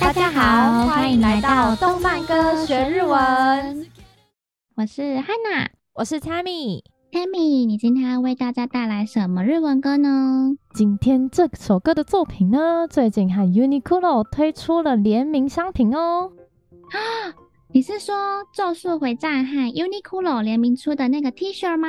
[0.00, 3.86] 大家好，欢迎来到动漫歌学日文。
[4.76, 6.82] 我是 Hana，我是 Tammy。
[7.10, 10.56] Tammy，你今天要为大家带来什么日文歌呢？
[10.72, 16.30] 今天这首歌的作品呢，最近和 Uniqlo 推出了联名商品哦。
[16.90, 17.34] 啊，
[17.72, 18.14] 你是说
[18.54, 21.88] 《咒术回战》和 Uniqlo 联名出的那个 T 恤吗？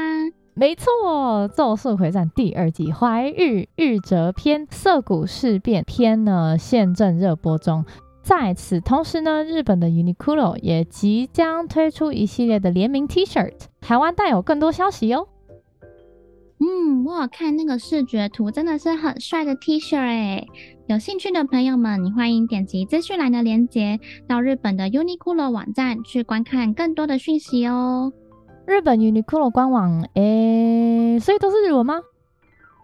[0.60, 7.86] 没错，《咒术回战》第二季怀玉玉折篇涩谷事变篇呢，现正热播中。
[8.22, 15.30] 在此同时呢，日本的 Uniqlo 也即将推出一系列的联名 T-shirt，台湾带有更多消息哟。
[16.60, 20.46] 嗯，我有看那个视觉图，真的是很帅的 T-shirt 哎！
[20.88, 28.12] 有兴趣的朋友们，欢迎点击资讯栏的链接，到日本的 Uniqlo 网站去观看更多的讯息哦。
[28.70, 32.02] 日本 Uniqlo 官网，诶，所以都是日文吗？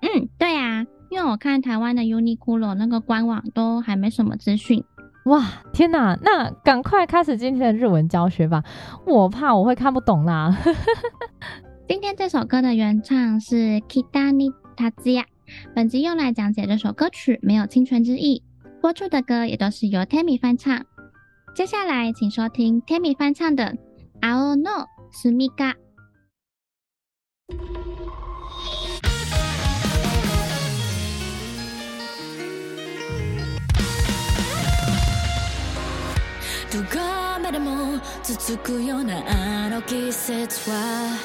[0.01, 4.83] 嗯，对啊，因为我看台湾的 Uniqlo 那个官网都还没什么资讯。
[5.25, 6.17] 哇，天哪！
[6.23, 8.63] 那赶快开始今天的日文教学吧，
[9.05, 10.57] 我怕我会看不懂啦。
[11.87, 15.25] 今天这首歌的原唱是 Kitani Tatsuya，
[15.75, 18.41] 本集用来讲解这首歌曲没有侵权之意，
[18.81, 20.83] 播出的歌也都是由 Tammy 翻唱。
[21.53, 23.65] 接下来请收听 Tammy 翻唱的
[24.19, 25.63] 《青のすみか》。
[36.69, 36.99] どこ
[37.41, 39.23] までも続くような
[39.65, 41.17] あの季节は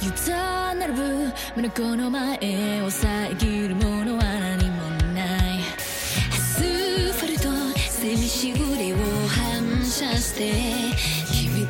[0.00, 7.48] 夜空并ぶ眼の前を遮るものは何もないアスファルト
[7.90, 11.23] 寂しぐれを反射して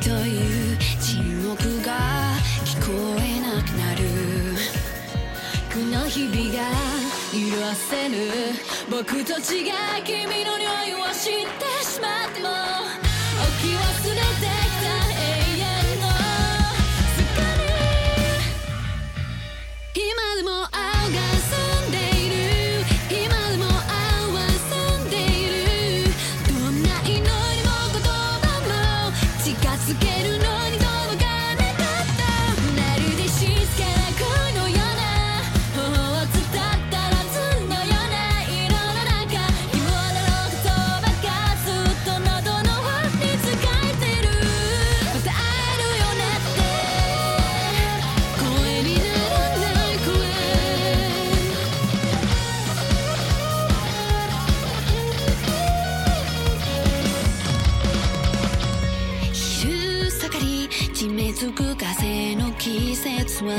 [0.05, 1.97] という沈黙が
[2.63, 4.03] 聞こえなくなる。
[5.73, 6.69] この日々が
[7.33, 7.39] 許
[7.73, 8.15] せぬ。
[8.87, 11.84] 僕と违う君の匂いを知ってしまって
[61.35, 63.51] 缔め付く風の季節は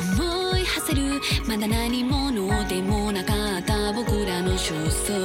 [0.00, 1.20] 思い馳せる。
[1.46, 5.24] まだ何者でもなかった僕らの焦燥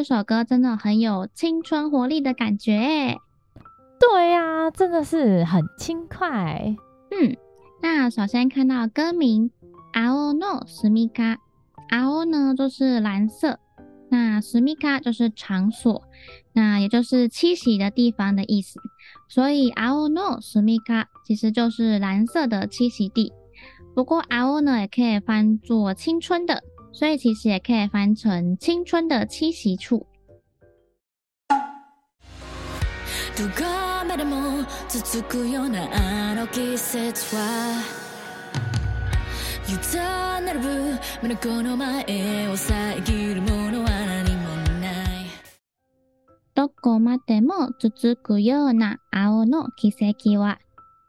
[0.00, 3.18] 这首歌真的很有青春活力的感觉诶。
[4.00, 6.74] 对呀、啊，真的是很轻快。
[7.10, 7.36] 嗯，
[7.82, 9.50] 那首先看到歌名《
[9.92, 11.36] 青のすみか》，
[11.90, 13.58] 青呢就是蓝色，
[14.08, 16.02] 那住みか就是场所，
[16.54, 18.80] 那也就是栖息的地方的意思。
[19.28, 23.34] 所以青の住みか其实就是蓝色的栖息地。
[23.94, 26.62] 不过青呢也可以翻作青春的，
[26.92, 30.06] 所以其实也可以翻成青春的栖息处。
[33.36, 33.64] どこ
[34.08, 37.82] までも続くようなあの季节は
[39.68, 40.98] 诱导并ぶ
[41.36, 45.26] 眼の前を遮るものは何もない
[46.54, 50.58] どこまでも続くような青の季节は，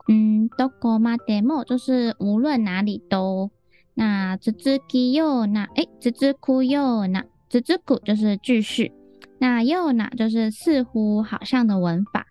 [0.09, 3.51] 嗯，どこまでも就是无论哪里都。
[3.95, 8.91] 那続くような，诶，続くような，続く就是继续。
[9.39, 12.25] 那又哪就是似乎好像的文法，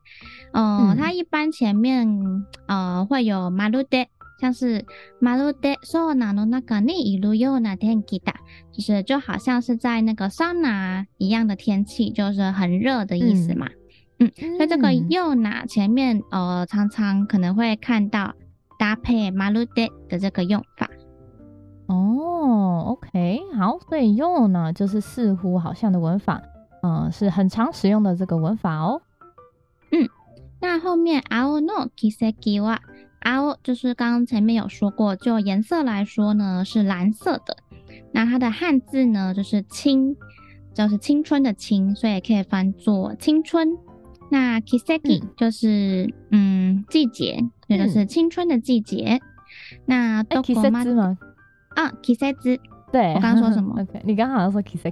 [0.53, 4.09] 呃、嗯，它一般前面呃会有まるで，
[4.41, 4.85] 像是
[5.21, 8.35] まるでそうなの中にいるような天気だ，
[8.73, 13.69] 就是就好像是在那个桑拿一样的天气，就是很热的意思嘛。
[14.19, 18.35] 嗯，嗯，所以这个又哪前面呃常常可能会看到
[18.81, 20.70] 搭配まるで的这个用法。
[21.91, 26.43] 哦，OK，好，所以又哪就是似乎好像的文法。
[26.83, 29.03] 嗯，是很常使用的这个文法哦。
[29.91, 30.09] 嗯，
[30.61, 32.79] 那后面青の季节は，
[33.21, 37.57] 青就是刚刚前面有说过，就颜色来说呢是蓝色的。
[38.13, 40.17] 那它的汉字呢就是青，
[40.75, 43.69] 就是青春的青，所以也可以翻作青春。
[44.31, 44.99] 那季节
[45.37, 49.21] 就是嗯，嗯季节，也就是青春的季节。
[49.21, 51.17] 嗯、那どこまで吗？
[51.75, 52.33] 啊，季节。
[52.93, 53.83] 对，我刚刚说什么？
[53.83, 54.91] Okay, 你刚刚好像说季节。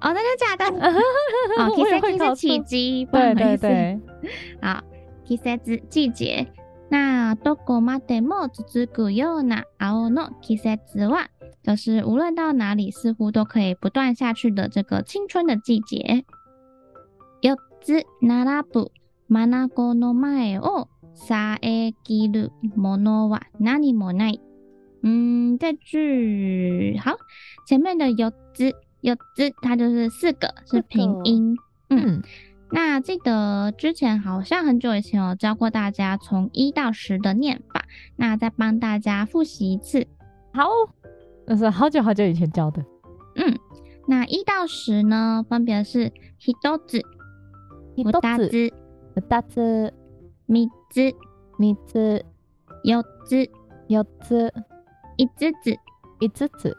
[0.00, 0.66] 哦，那就假的。
[1.56, 3.34] 哦，季节是奇迹，不好意思。
[3.36, 4.00] 对对对。
[4.60, 4.82] 好，
[5.24, 5.56] 季节
[5.88, 6.46] 季节。
[6.88, 10.78] 那どこまでも続くような青の季节
[11.08, 11.26] は，
[11.64, 16.24] 就是无论到哪里，似乎都可以不断下去的这个青春的季节。
[17.40, 18.90] 四つ并ぶ
[19.28, 19.50] 眼
[19.94, 21.58] の前を遮
[22.30, 24.40] るものは何もない。
[25.02, 27.12] 嗯，这句好，
[27.66, 28.76] 前面的四つ。
[29.02, 31.54] 有字，它就是四个，是平音。
[31.88, 32.22] 这个、嗯，
[32.72, 37.84] 那记得之前好像很久以前有教过大家从一到十的念法，
[38.16, 40.08] 那再帮大家复习一次。
[40.52, 40.66] 好，
[41.46, 42.84] 那是好久好久以前教的。
[43.36, 43.56] 嗯，
[44.08, 46.52] 那一到十呢，分别是一
[46.88, 47.00] つ、
[47.96, 48.72] 二つ、二つ、
[49.28, 49.94] 三つ、
[50.48, 51.14] 三つ、
[52.82, 53.46] 四つ、四
[54.24, 54.52] つ、
[55.21, 55.27] 五
[55.63, 55.77] つ、
[56.19, 56.77] 五つ、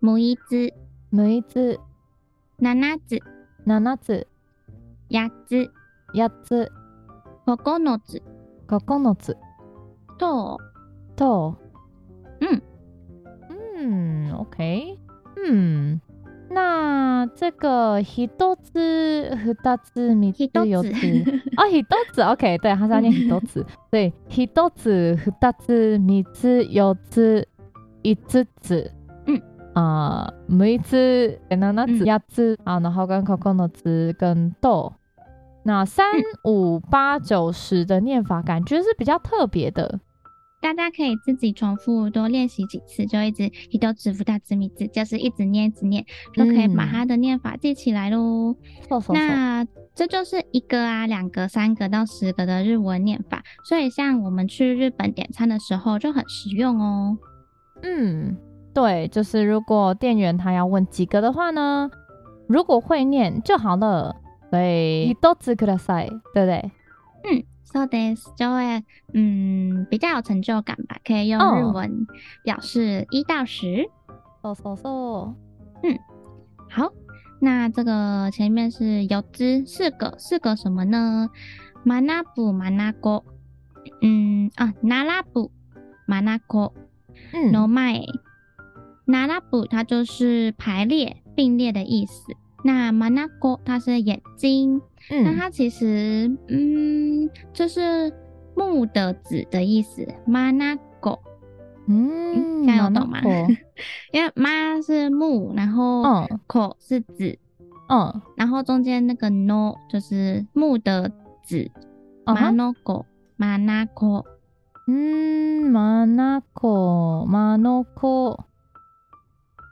[0.00, 0.72] 六つ。
[1.12, 1.78] 六つ、
[2.58, 3.20] 七つ、
[3.64, 4.26] 七つ、八つ、
[5.10, 5.70] 八つ、
[6.12, 8.22] 九つ、
[8.66, 9.36] 九つ、
[10.18, 10.58] と、
[11.14, 11.56] と、
[12.40, 12.60] 嗯，
[13.78, 14.98] 嗯，OK，
[15.36, 16.00] 嗯，
[16.50, 18.26] 那这个一
[18.56, 21.24] つ、二つ、三つ、四つ，
[21.56, 27.48] 哦，一つ，OK，对，它是要念一つ， 对，一つ、二つ、三つ、四つ、
[28.14, 28.92] 五つ。
[29.74, 34.90] 啊，每次跟那那字呀字啊，然后跟 coco 的字跟豆，
[35.64, 36.06] 那三
[36.44, 40.00] 五八九十的念法感觉是比较特别的，
[40.62, 48.56] 大家可以自己重复多练习几次，就一直一豆子、福大字、米字，就是一直念、一直念，就可以把它的念法记起来喽。
[48.88, 57.18] 嗯、那这就是一个啊、两个、三个到十个的日文念法，所以像我们去日本点餐的时候就很实用哦。
[57.83, 58.37] 嗯。
[58.73, 61.91] 对，就是如果店员他要问几个的话呢，
[62.47, 64.15] 如果会念就好了。
[64.49, 66.71] 对，一つください，对不对？
[67.23, 68.83] 嗯，そうです，就会
[69.13, 72.07] 嗯比较有成就感吧，可以用日文
[72.45, 73.89] 表示一到十。
[74.41, 75.35] 哦，そうそう。
[75.83, 75.99] 嗯，
[76.69, 76.93] 好，
[77.41, 81.29] 那这个前面是有之四个，四个什么呢？
[81.83, 83.23] 学ぶ、学子。
[84.01, 84.89] 嗯啊，并
[85.33, 85.49] ぶ、
[86.07, 86.71] 学子。
[87.32, 88.04] 嗯，の前。
[89.08, 92.32] 并ぶ它就是排列并列的意思。
[92.64, 94.80] 那 manago 它是眼睛，
[95.10, 98.12] 嗯、那它其实嗯就是
[98.56, 100.04] 木的子的意思。
[100.26, 101.20] ，manago
[101.86, 103.20] 嗯，现在有懂吗？
[104.12, 107.38] 因为妈是木，然后口是子，
[107.88, 111.08] 嗯，然后中间那个 no 就是木的
[111.44, 111.70] 子。
[112.24, 112.34] 眼
[114.86, 116.22] 子眼子嗯，眼子
[117.62, 118.44] 眼子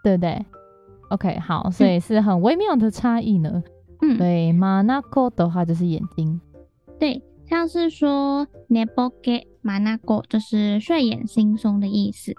[0.03, 0.45] 对不对
[1.11, 3.63] ？OK，好，所以是很微妙的差异呢。
[4.03, 6.41] 嗯，对，眼子的话就是眼睛。
[6.99, 8.47] 对，像是说
[9.65, 12.35] manako 就是睡眼惺忪的意思。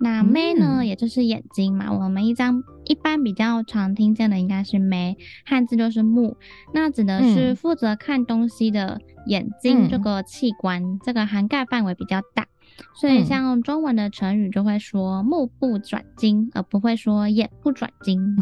[0.00, 1.92] 那目呢，嗯、也就是眼睛嘛。
[1.92, 6.36] 我们一张一般比较常听见的应该是目，汉字就是目，
[6.72, 12.46] 那指的是负责看东西的眼睛这个器官，嗯、这个涵盖范围比较大。
[12.94, 18.36] 所以像中文的成语就会说目不转睛，而不会说眼不转睛。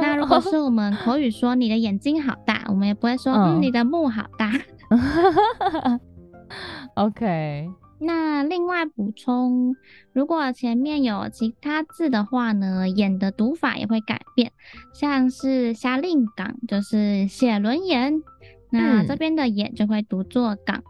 [0.00, 4.50] 那如果是我们口语说你的眼睛好大，我们也不会说嗯，你的目好大。
[6.94, 7.70] OK，
[8.00, 9.74] 那另外补充，
[10.12, 14.52] 如果前面有其他字的话呢，眼的读法也会改变，
[14.92, 18.22] 像是下令港就是写轮眼，
[18.70, 20.82] 那这边的眼就会读作港。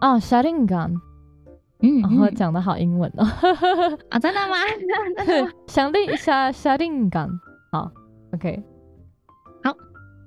[0.00, 0.92] 哦，下令港，
[1.82, 3.24] 嗯，我讲的好英文哦。
[4.08, 4.56] 啊， 真的吗？
[5.16, 5.50] 真的吗？
[5.66, 7.28] 下令下下令港，
[7.70, 7.90] 好
[8.32, 8.62] ，OK，
[9.62, 9.76] 好，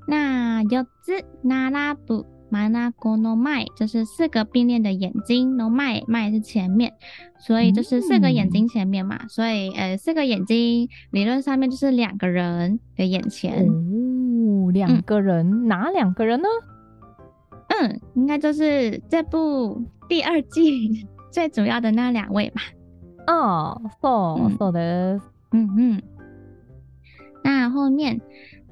[0.07, 0.69] 那四
[1.01, 2.25] つ并ぶ。
[2.52, 6.92] マナコの前就是四个并列的眼睛，の前前是前面，
[7.38, 13.68] 所以就是四个眼睛前面嘛，嗯、所以呃四个眼睛理论上面就是两个人的眼前。
[13.68, 16.48] 哦，两个人，嗯、哪两个人呢？
[17.68, 22.62] 嗯，应该就是这部第二季 最主要的那两位吧。
[23.26, 25.22] 哦，そうそうです。
[25.52, 26.02] 嗯嗯。
[27.44, 28.22] 那后面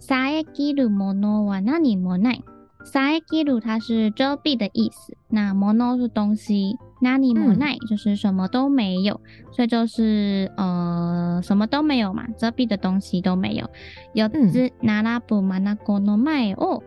[0.00, 2.42] 遮きるものは何もない。
[2.84, 13.68] 遮きる它是遮蔽的意思，那もの是东西，何もない就是什么都没有，嗯、所以就是呃什么都没有嘛，遮蔽的东西都没有。
[14.14, 16.84] 四つ并ぶ真子の前を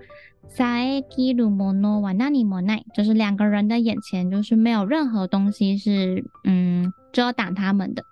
[0.47, 8.03] 遮きるものは何もない，就是两个人的眼前就是没有任何东西是嗯遮挡他们的。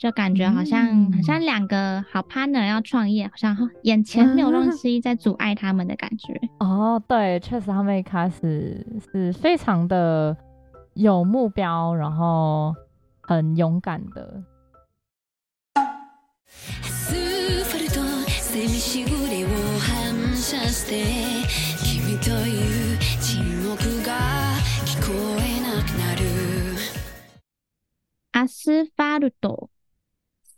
[0.00, 6.38] 就感觉好像、嗯、好像两个好 partner 要创业，好像眼前没有 东西在阻碍他们的感觉。
[6.58, 10.36] 哦，对，确实他们一开始是非常的
[10.92, 12.74] 有目标，然后
[13.22, 14.42] 很勇敢的。
[28.32, 29.70] アスファルト。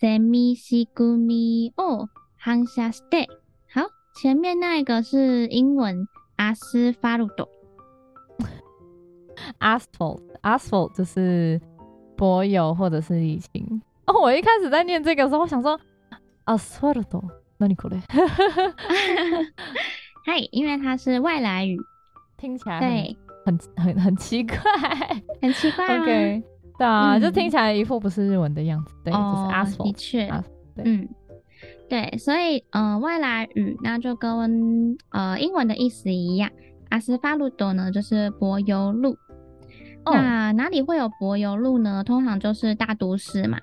[0.02, 3.26] セミシグミ哦，反射して。
[3.72, 7.48] 好，前面那一个是英文アスファルト，
[9.58, 11.60] asphalt，asphalt 就是
[12.16, 13.82] 柏油或者是沥青。
[14.06, 15.78] 哦，我一开始在念这个时候，我想说
[16.44, 17.22] アスファルト，
[17.58, 18.00] 那你过来。
[20.24, 21.76] 嗨，因为它是外来语，
[22.36, 24.56] 听起来对很很很奇怪，
[25.42, 25.98] 很奇怪。
[25.98, 26.44] OK。
[26.82, 28.94] 对啊，嗯、就听起来一副不是日文的样子。
[29.04, 29.84] 对，哦、就是 asphalt。
[29.84, 30.28] 的确，
[30.74, 31.08] 对嗯，
[31.88, 36.50] 对，所以呃，外来语那就跟呃英文的意思一样。
[36.90, 39.16] アスファルト呢，就是柏油路。
[40.04, 42.02] 哦、那哪里会有柏油路呢？
[42.04, 43.58] 通常就是大都市嘛。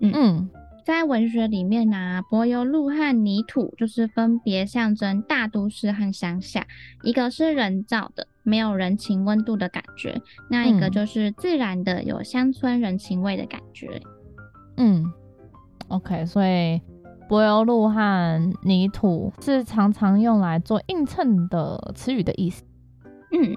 [0.00, 0.12] 嗯。
[0.14, 0.50] 嗯
[0.88, 6.66] 在文学里面呢、啊，柏油路和泥土就是分别象征大都市和乡下，
[7.02, 13.98] 一个是人造的，没有人情温度的感觉，那一个就是自然的，有乡村人情味的感觉。
[14.76, 15.10] 嗯，
[15.88, 16.82] OK，所以
[17.30, 22.62] 柏油路和泥土是常常用来做映衬的词语的意思。
[23.32, 23.56] 嗯，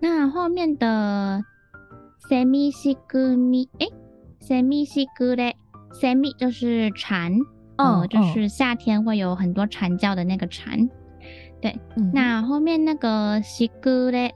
[0.00, 1.42] 那后面的
[2.28, 3.90] セミシグミ，诶，
[4.40, 5.54] セミシグレ。
[5.54, 5.54] セ
[6.00, 7.32] ミ就是蝉，
[7.78, 10.88] 哦、呃，就是夏天会有很多蝉叫的那个蝉。
[11.60, 14.32] 对，嗯、那后面那个シグレ，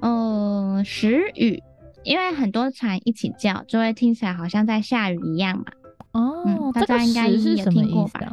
[0.00, 1.62] 呃，时雨，
[2.02, 5.64] 因为很多蝉一起叫，就会听起来好像在下雨一样嘛。
[6.12, 8.20] 哦，嗯、大家应该也听过吧？
[8.20, 8.32] 啊、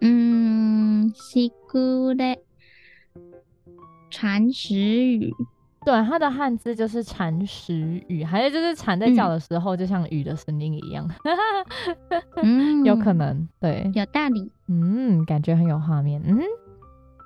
[0.00, 2.38] 嗯，シグレ，
[4.10, 5.32] 蝉时雨。
[5.88, 11.06] 对，它的汉字就是蝉时雨，还有就是蝉在叫的时候，就像雨的声音一样。
[12.42, 14.50] 嗯， 有可能，对，有道理。
[14.66, 16.22] 嗯，感觉很有画面。
[16.24, 16.40] 嗯，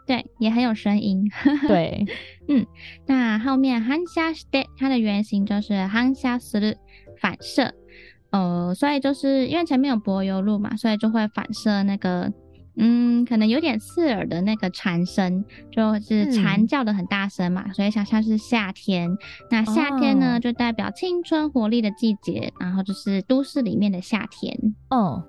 [0.08, 1.30] 对，也很有声音。
[1.68, 2.04] 对，
[2.48, 2.66] 嗯，
[3.06, 6.74] 那后面反射して，它的原型就是反射する，
[7.20, 7.72] 反射。
[8.30, 12.32] 呃，所以就是因为前面有柏油路嘛，所以就会反射那个。
[12.75, 19.15] 嗯，可能有点刺耳的那个蝉声，就是蝉叫的很大声嘛，嗯、所以想象是夏天。
[19.51, 24.57] 那夏天呢，哦、就代表青春活力的季节，然后就是都市里面的夏天。
[24.89, 25.23] 哦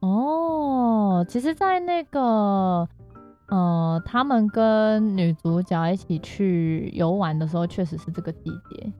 [0.00, 2.88] 哦，其实，在那个
[3.48, 8.92] 呃，他们跟女主角一起去游玩的时候，确实是这个季节，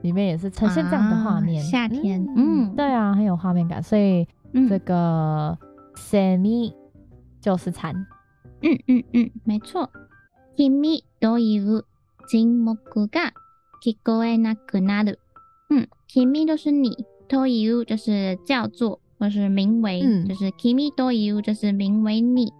[0.00, 1.62] 里面也是呈现这样的画面。
[1.62, 3.82] 啊、夏天，嗯，嗯对啊，很有画面感。
[3.82, 4.26] 所以
[4.66, 5.58] 这个
[5.94, 6.72] セミ。
[7.41, 7.93] 就是蝉，
[8.61, 9.89] 嗯嗯嗯，没错。
[10.55, 11.83] 君という
[12.27, 13.33] 沈黙が
[13.81, 15.19] 闻こえなくなる。
[15.69, 22.53] 嗯，kimi 就是你，という就是叫做或是名为，嗯、就是 kimi という就是名为你，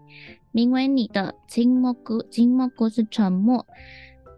[0.51, 1.35] 名为你的。
[1.47, 3.65] 沈黙，沈黙是沉默。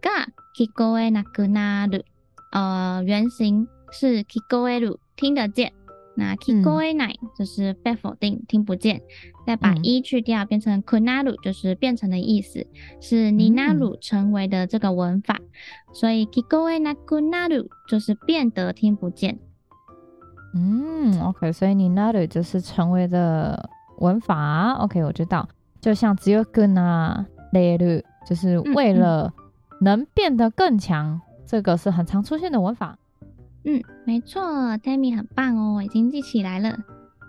[0.01, 2.03] が闻こえなくなる，
[2.51, 5.73] 呃，原型是闻こえる，听得见。
[6.20, 9.00] 那 kikoe nai 就是被否定，听不见，
[9.46, 12.66] 再把一去掉，变成 kunaru 就是变成的意思，
[13.00, 15.40] 是 ninaru 成为的这个文法，
[15.94, 19.38] 所以 kikoe nakunaru 就是变得听不见。
[20.54, 24.72] 嗯，OK，所以 ninaru 就是成为的文法。
[24.74, 25.48] OK，我知道，
[25.80, 27.24] 就像只有 guna
[27.54, 29.32] leru 就是为了
[29.80, 32.98] 能变得更强，这个是很常出现的文法。
[33.63, 34.41] 嗯，没错，
[34.77, 36.77] Tammy 很棒哦，已经记起来了。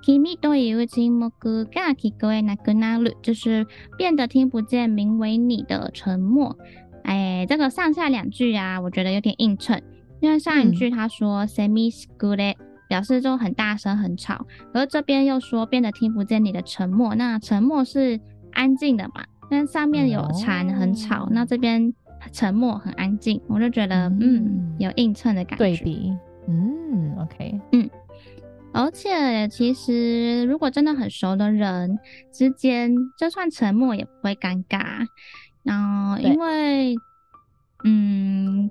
[0.05, 6.57] Kimi という沈黙が闻こえなくなる，就是变得听不见，名为你的沉默。
[7.05, 9.83] 哎，这个上下两句啊，我觉得有点映衬，
[10.21, 12.55] 因为上一句他说 semi skure
[12.89, 18.21] 表示就很大声很吵，而这边又说变得听不见你的沉默，那沉默是
[18.53, 19.25] 安静的嘛？
[19.51, 21.95] 但上面有蝉很吵，那这边。
[22.32, 25.66] 沉默很安静，我就觉得嗯，嗯，有映衬的感觉。
[25.66, 26.16] 对比，
[26.48, 27.90] 嗯，OK，嗯，
[28.74, 31.98] 而且其实如果真的很熟的人
[32.32, 35.06] 之间，就算沉默也不会尴尬。
[35.64, 36.96] 然后因为
[37.84, 38.70] 嗯，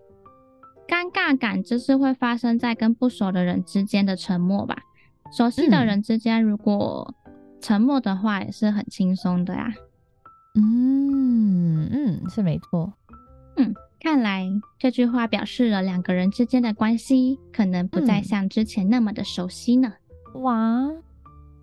[0.89, 4.77] 尴尬感就是会发生在跟不熟的人之间的沉默吧。
[5.37, 7.15] 熟悉的人之间如果
[7.61, 9.73] 沉默的话，也是很轻松的呀。
[10.57, 12.93] 嗯嗯，是没错。
[13.61, 14.49] 嗯，看来
[14.79, 19.93] 这句话表示了两个人之间的关系可能不再像之前那么的熟悉呢。
[20.35, 20.91] 嗯、哇，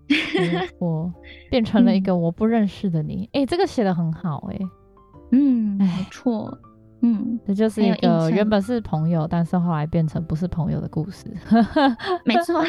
[0.78, 1.12] 我
[1.50, 3.24] 变成了一个我不认识的你。
[3.32, 4.68] 哎、嗯欸，这个写的很好、欸，哎，
[5.32, 6.56] 嗯，没错，
[7.02, 11.26] 嗯，这就是一个原本是朋友，但是后来变成不是朋友的故事。
[12.24, 12.62] 没错，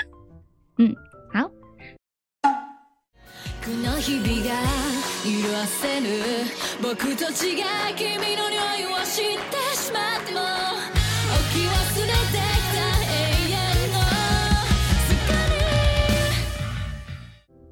[0.78, 0.94] 嗯，
[3.63, 3.69] 好。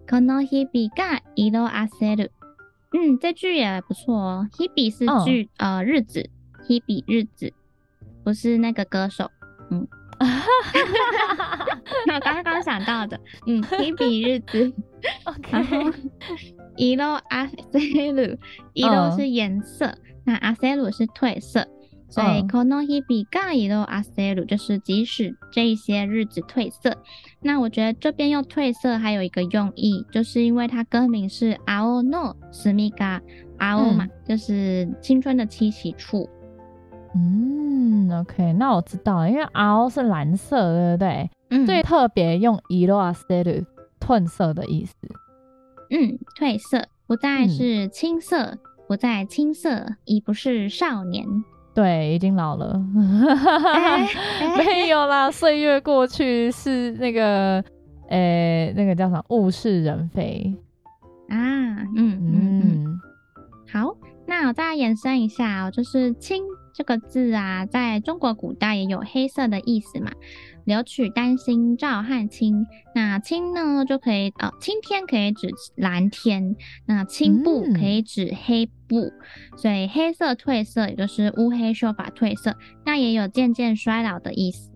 [0.10, 2.32] この日々が色褪せる。
[2.94, 4.48] 嗯，这句也不错哦。
[4.58, 6.30] 日々是句、哦、呃日子，
[6.70, 7.54] 日々日子
[8.24, 9.30] 不是那个歌手。
[9.70, 9.86] 嗯，
[12.14, 13.20] 我刚刚想到的。
[13.46, 14.74] 嗯，日々日子。
[15.26, 15.94] OK。
[16.78, 18.38] 色あせる，
[18.74, 21.66] 色是颜色，嗯、那あせる是褪色，
[22.10, 26.96] 所以この日々が色あせる就是即使这一些日子褪色。
[27.42, 33.22] 那我觉得这边用褪色还有一个用意，就是因为它歌名是青のすみか
[33.58, 36.30] 青嘛，就是青春的栖息处。
[37.16, 41.30] 嗯，OK，那我知道了，因为青是蓝色，对不对？
[41.50, 43.66] 嗯，所以特别用色あせる
[44.00, 44.94] 褪色的意思。
[45.90, 51.26] 嗯，褪色不再是青涩，嗯、不再青涩，已不是少年。
[51.74, 52.82] 对，已经老了。
[53.74, 57.64] 欸欸、没有啦，岁月过去是那个，
[58.10, 59.24] 诶、欸，那个叫啥？
[59.30, 60.54] 物是人非
[61.30, 61.38] 啊。
[61.38, 63.00] 嗯嗯嗯。
[63.72, 63.96] 好，
[64.33, 66.43] 那我再延伸一下哦，就是青
[66.73, 70.11] 这个字啊，在中国古代也有黑色的意思嘛。
[70.65, 79.13] 留取丹心照汗青，那青呢就可以呃，青天可以指蓝天，那青布可以指黑布，嗯、
[79.59, 84.71] 所以黑色褪色也就是乌黑秀发褪色，那也有渐渐衰老的意思。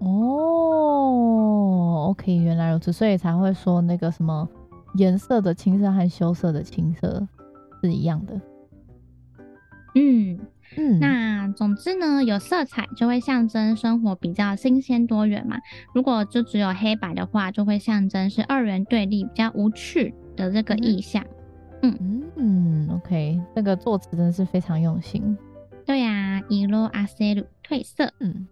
[0.00, 1.28] 哦
[2.10, 4.46] ，OK，原来如此，所以才会说那个什么
[4.96, 7.26] 颜色的青色和羞涩的青色
[7.82, 8.38] 是一样的。
[9.95, 10.39] 嗯。
[10.75, 15.59] 嗯，那总之呢，有色彩就会象征生活比较新鲜多元嘛。
[15.93, 21.23] 如果就只有黑白的话，就会象征是二元对立、比较无趣的这个意象。
[21.83, 25.37] 嗯嗯，嗯，OK，这个作词真的是非常用心。
[25.85, 28.11] 对呀、啊，色あせる褪色。
[28.19, 28.47] 嗯。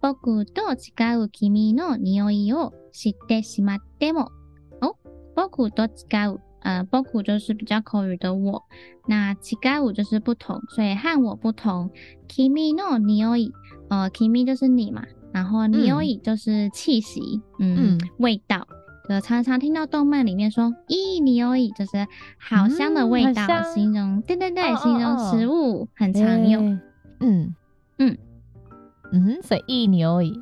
[0.00, 4.32] 仆と违う君の匂いを知ってしまっても。
[4.80, 4.96] 哦，
[5.36, 6.40] 仆と违う。
[6.66, 8.62] 呃，仆就是比较口语的我，
[9.06, 11.90] 那违う就是不同，所以和我不同。
[12.28, 13.50] 君の匂い，
[13.88, 18.66] 呃，kimi 就是你嘛，然后匂い就是气息，嗯，嗯味道。
[19.08, 22.06] 就常常听到动漫里面说，いい匂い就是
[22.38, 26.66] 好香的味道，嗯、形容，对对对，哦、形容食物、哦、很常用。
[26.66, 26.80] 欸、
[27.18, 27.54] 嗯
[27.98, 28.16] 嗯
[29.12, 30.40] 嗯，所以いい匂い，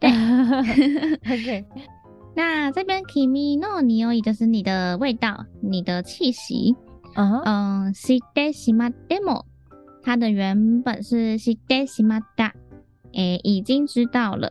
[0.00, 0.10] 对，
[1.22, 1.64] OK。
[2.36, 6.74] 那这边 kimi no nioi 就是你的味道，你的气息。
[7.14, 7.42] Uh huh.
[7.44, 9.44] 嗯，知ってしまっても，
[10.02, 12.52] 它的原本是知ってしまった，
[13.12, 14.50] 诶，已经知道了，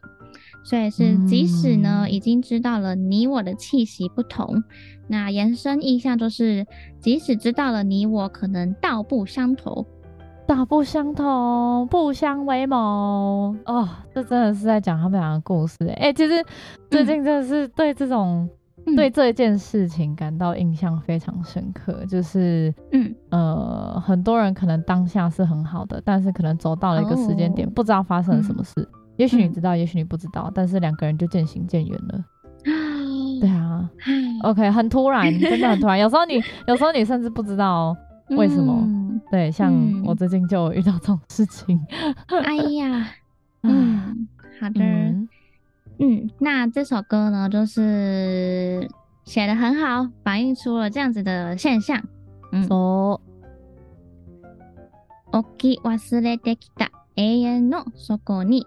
[0.64, 4.64] 所以是即使呢、嗯、已经知道了你我的气息不同，
[5.08, 6.68] 那延伸意象就是
[7.00, 9.88] 即使知道了你我可能道不相同。
[10.47, 13.55] 道不相同，不相为谋。
[13.67, 16.13] 哦，这真的是在讲他们俩的故事哎、欸。
[16.13, 16.45] 其实
[16.89, 18.49] 最近真的是对这种、
[18.87, 23.15] 嗯、对这件事情感到印象非常深刻，就是嗯。
[23.31, 28.73] 呃，很多人可能当下是很好的，但是可能走到了一个时间点，哦、不知道发生了什么事。
[28.77, 32.25] 嗯、也许你知道，也许你不知道，但是两个人就渐行渐远了。
[32.65, 33.91] 嗯、对啊
[34.43, 35.99] ，OK，很突然，真的很突然。
[35.99, 37.95] 有时候你，有时候你甚至不知道
[38.30, 38.74] 为什么。
[38.84, 39.72] 嗯对，像
[40.04, 41.80] 我最近就遇到这种事情。
[42.28, 43.08] 嗯、哎呀，
[43.64, 44.28] 嗯，
[44.60, 45.30] 好的，嗯，
[46.00, 48.90] 嗯，那这首歌呢，就是
[49.24, 52.04] 写得很好，反映出了这样子的现象。
[52.52, 53.22] 嗯，哦，
[55.32, 58.66] 置き忘れてきた永远のそこに。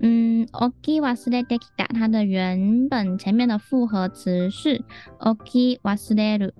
[0.00, 4.82] 嗯，置き忘れてきた，它的原本前面的复合词是
[5.20, 6.52] 置き忘れる。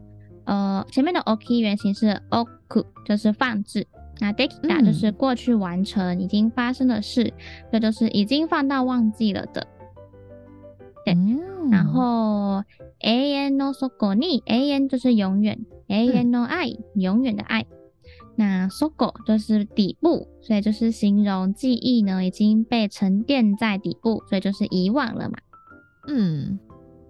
[0.50, 3.86] 呃，前面的 oki 原型是 oku，就是放置。
[4.20, 7.32] 那 dekita 就是过去完成、嗯、已经发生的事，
[7.72, 9.68] 这就，就是已经放到忘记了的。
[11.06, 12.64] 对，嗯、然后
[13.02, 17.68] an no soko ni an 就是永远，an no ai 永远的爱。
[18.36, 25.38] 那 soko 就是底部，所以就是形容记忆呢已经被沉淀在底部，所以就是遗忘了嘛。
[26.08, 26.58] 嗯。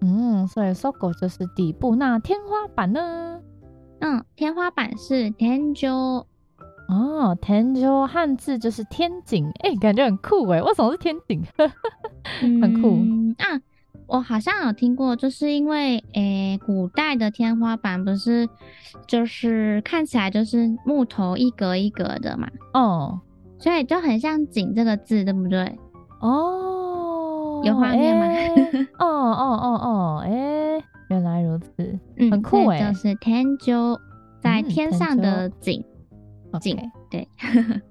[0.00, 3.40] 嗯，所以 soko 就是底部，那天花板呢？
[4.00, 11.44] 嗯，天花板是天井哦，天井汉字就是天井，哎、欸，感觉很酷哎，为什么是天井？
[12.60, 13.60] 很酷、嗯、啊！
[14.06, 18.48] 我好像有听过，就是因为诶、欸，古代的天花板不是
[19.06, 23.20] 就是看起来就是木头一格一格的嘛，哦，
[23.58, 25.78] 所以就很像井这个字，对不对？
[26.20, 26.79] 哦。
[27.62, 28.26] 有画面吗？
[28.26, 28.48] 欸、
[28.98, 33.98] 哦哦哦哦，哎、欸，原来如此，嗯，很酷哎，就是天井，
[34.40, 35.84] 在天上的井，
[36.60, 37.28] 井、嗯，对。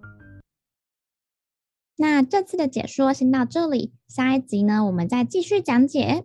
[1.97, 6.23] 那这次的解说先到这里，下一集呢，我们再继续讲解。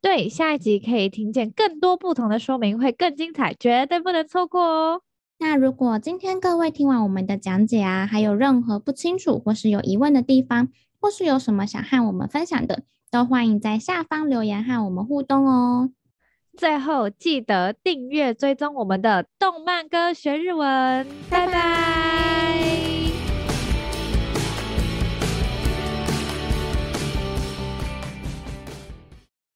[0.00, 5.00] 对，下一集可以听见更多不同的说明，会更精彩，绝对不能错过哦。
[5.38, 10.68] 那如果今天各位听完我们的讲解啊，还有任何不清楚或是有疑问的地方，
[11.06, 15.90] 或是有什么想和我们分享的，都欢迎在下方留言和我们互动哦。
[16.56, 21.52] 最后记得订阅追踪我们的动漫歌学日文，拜拜。
[21.52, 23.05] 拜拜。